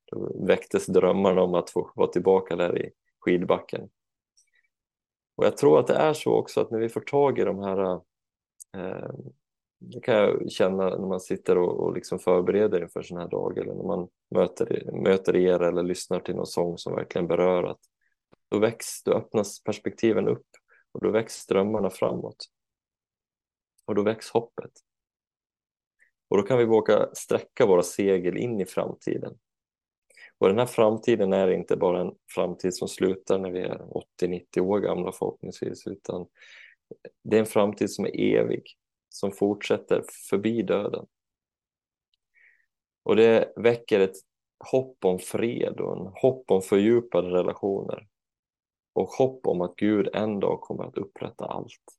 Då 0.04 0.46
väcktes 0.46 0.86
drömmarna 0.86 1.42
om 1.42 1.54
att 1.54 1.70
få 1.70 1.92
vara 1.94 2.08
tillbaka 2.08 2.56
där 2.56 2.86
i 2.86 2.90
skidbacken. 3.20 3.88
Och 5.36 5.46
jag 5.46 5.56
tror 5.56 5.80
att 5.80 5.86
det 5.86 5.96
är 5.96 6.12
så 6.12 6.32
också 6.32 6.60
att 6.60 6.70
när 6.70 6.78
vi 6.78 6.88
får 6.88 7.00
tag 7.00 7.38
i 7.38 7.44
de 7.44 7.58
här 7.58 7.94
eh, 8.76 9.10
det 9.92 10.00
kan 10.00 10.14
jag 10.14 10.50
känna 10.50 10.88
när 10.88 11.08
man 11.08 11.20
sitter 11.20 11.58
och, 11.58 11.80
och 11.80 11.94
liksom 11.94 12.18
förbereder 12.18 12.82
inför 12.82 13.02
sån 13.02 13.18
här 13.18 13.28
dag 13.28 13.58
eller 13.58 13.74
när 13.74 13.84
man 13.84 14.08
möter, 14.30 14.90
möter 15.02 15.36
er 15.36 15.60
eller 15.60 15.82
lyssnar 15.82 16.20
till 16.20 16.34
någon 16.34 16.46
sång 16.46 16.78
som 16.78 16.94
verkligen 16.94 17.26
berör 17.26 17.64
att 17.64 17.80
då 18.48 18.58
väcks, 18.58 19.02
då 19.02 19.12
öppnas 19.12 19.62
perspektiven 19.62 20.28
upp 20.28 20.46
och 20.92 21.02
då 21.02 21.10
väcks 21.10 21.46
drömmarna 21.46 21.90
framåt. 21.90 22.36
Och 23.84 23.94
då 23.94 24.02
väcks 24.02 24.30
hoppet. 24.30 24.72
Och 26.28 26.36
då 26.36 26.42
kan 26.42 26.58
vi 26.58 26.64
våga 26.64 27.08
sträcka 27.12 27.66
våra 27.66 27.82
segel 27.82 28.36
in 28.36 28.60
i 28.60 28.66
framtiden. 28.66 29.38
Och 30.38 30.48
den 30.48 30.58
här 30.58 30.66
framtiden 30.66 31.32
är 31.32 31.50
inte 31.50 31.76
bara 31.76 32.00
en 32.00 32.12
framtid 32.34 32.74
som 32.74 32.88
slutar 32.88 33.38
när 33.38 33.50
vi 33.50 33.60
är 33.60 33.78
80-90 34.22 34.60
år 34.60 34.80
gamla 34.80 35.12
förhoppningsvis, 35.12 35.86
utan 35.86 36.26
det 37.22 37.36
är 37.36 37.40
en 37.40 37.46
framtid 37.46 37.90
som 37.90 38.06
är 38.06 38.20
evig, 38.20 38.62
som 39.16 39.32
fortsätter 39.32 40.04
förbi 40.30 40.62
döden. 40.62 41.06
Och 43.02 43.16
det 43.16 43.52
väcker 43.56 44.00
ett 44.00 44.16
hopp 44.70 45.04
om 45.04 45.18
fred 45.18 45.80
och 45.80 45.96
en 45.96 46.12
hopp 46.14 46.50
om 46.50 46.62
fördjupade 46.62 47.28
relationer 47.28 48.08
och 48.92 49.08
hopp 49.08 49.46
om 49.46 49.60
att 49.60 49.76
Gud 49.76 50.08
en 50.14 50.40
dag 50.40 50.60
kommer 50.60 50.84
att 50.84 50.98
upprätta 50.98 51.44
allt. 51.44 51.98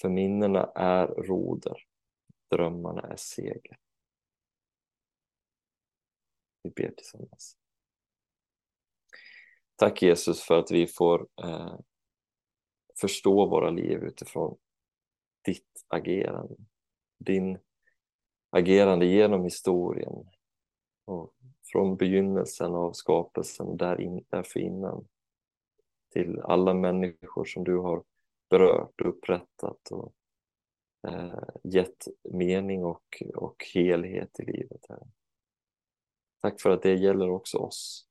För 0.00 0.08
minnena 0.08 0.72
är 0.74 1.06
roder, 1.06 1.76
drömmarna 2.50 3.02
är 3.02 3.16
seger. 3.16 3.78
Vi 6.62 6.70
ber 6.70 6.90
tillsammans. 6.90 7.56
Tack 9.76 10.02
Jesus 10.02 10.42
för 10.42 10.58
att 10.58 10.70
vi 10.70 10.86
får 10.86 11.28
eh, 11.44 11.78
förstå 13.02 13.46
våra 13.46 13.70
liv 13.70 14.04
utifrån 14.04 14.56
ditt 15.44 15.84
agerande. 15.88 16.54
Din 17.18 17.58
agerande 18.50 19.06
genom 19.06 19.44
historien 19.44 20.28
och 21.04 21.34
från 21.72 21.96
begynnelsen 21.96 22.74
av 22.74 22.92
skapelsen 22.92 23.76
där 23.76 24.00
in, 24.00 24.24
därför 24.28 24.60
innan 24.60 25.08
till 26.12 26.40
alla 26.40 26.74
människor 26.74 27.44
som 27.44 27.64
du 27.64 27.76
har 27.76 28.04
berört 28.50 29.00
och 29.00 29.08
upprättat 29.08 29.90
och 29.90 30.14
eh, 31.08 31.44
gett 31.62 32.08
mening 32.22 32.84
och, 32.84 33.22
och 33.34 33.66
helhet 33.74 34.40
i 34.40 34.44
livet. 34.44 34.86
Här. 34.88 35.02
Tack 36.40 36.60
för 36.60 36.70
att 36.70 36.82
det 36.82 36.94
gäller 36.94 37.30
också 37.30 37.58
oss 37.58 38.06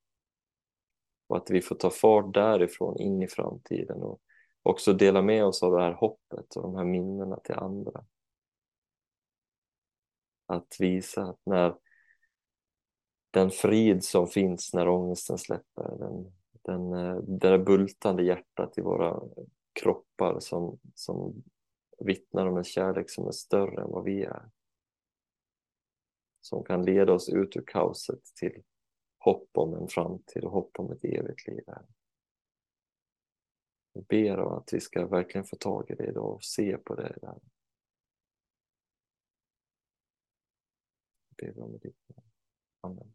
och 1.26 1.36
att 1.36 1.50
vi 1.50 1.62
får 1.62 1.76
ta 1.76 1.90
fart 1.90 2.34
därifrån 2.34 3.00
in 3.00 3.22
i 3.22 3.28
framtiden 3.28 4.02
och 4.02 4.20
också 4.62 4.92
dela 4.92 5.22
med 5.22 5.44
oss 5.44 5.62
av 5.62 5.72
det 5.72 5.82
här 5.82 5.92
hoppet 5.92 6.56
och 6.56 6.62
de 6.62 6.76
här 6.76 6.84
minnena 6.84 7.36
till 7.36 7.54
andra. 7.54 8.04
Att 10.46 10.76
visa 10.78 11.22
att 11.22 11.40
när 11.44 11.74
den 13.30 13.50
frid 13.50 14.04
som 14.04 14.26
finns 14.26 14.74
när 14.74 14.88
ångesten 14.88 15.38
släpper, 15.38 15.96
den, 15.98 16.32
den, 16.62 16.92
eh, 16.92 17.16
det 17.16 17.48
där 17.48 17.58
bultande 17.58 18.22
hjärtat 18.22 18.78
i 18.78 18.80
våra 18.80 19.20
kroppar 19.72 20.40
som, 20.40 20.78
som 20.94 21.42
vittnar 21.98 22.46
om 22.46 22.56
en 22.56 22.64
kärlek 22.64 23.10
som 23.10 23.26
är 23.26 23.32
större 23.32 23.82
än 23.82 23.90
vad 23.90 24.04
vi 24.04 24.22
är. 24.22 24.50
Som 26.40 26.64
kan 26.64 26.84
leda 26.84 27.12
oss 27.12 27.28
ut 27.28 27.56
ur 27.56 27.64
kaoset 27.66 28.24
till 28.34 28.62
hopp 29.18 29.48
om 29.52 29.74
en 29.74 29.88
framtid 29.88 30.44
och 30.44 30.52
hopp 30.52 30.78
om 30.78 30.92
ett 30.92 31.04
evigt 31.04 31.48
liv. 31.48 31.64
Här. 31.66 31.84
Jag 33.92 34.04
ber 34.04 34.38
om 34.38 34.52
att 34.52 34.72
vi 34.72 34.80
ska 34.80 35.06
verkligen 35.06 35.44
få 35.44 35.56
tag 35.56 35.90
i 35.90 35.94
det 35.94 36.06
idag 36.06 36.34
och 36.34 36.44
se 36.44 36.78
på 36.78 36.94
det 36.94 37.02
där. 37.02 37.38
Jag 41.28 41.54
ber 41.54 41.62
om 41.62 41.78
det. 41.78 41.92
Amen. 42.80 43.14